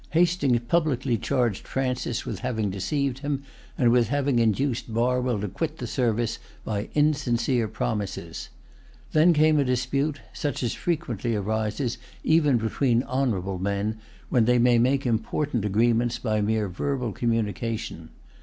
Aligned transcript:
Hastings 0.09 0.61
publicly 0.67 1.15
charged 1.15 1.67
Francis 1.67 2.25
with 2.25 2.39
having 2.39 2.71
deceived 2.71 3.19
him, 3.19 3.43
and 3.77 3.91
with 3.91 4.07
having 4.09 4.39
induced 4.39 4.91
Barwell 4.91 5.39
to 5.39 5.47
quit 5.47 5.77
the 5.77 5.85
service 5.85 6.39
by 6.65 6.89
insincere 6.95 7.67
promises. 7.67 8.49
Then 9.11 9.31
came 9.31 9.59
a 9.59 9.63
dispute, 9.63 10.19
such 10.33 10.63
as 10.63 10.73
frequently 10.73 11.35
arises 11.35 11.99
even 12.23 12.57
between 12.57 13.03
honorable 13.03 13.59
men, 13.59 13.99
when 14.29 14.45
they 14.45 14.57
may 14.57 14.79
make 14.79 15.05
important 15.05 15.65
agreements 15.65 16.17
by 16.17 16.41
mere 16.41 16.67
verbal 16.67 17.11
communication. 17.11 18.09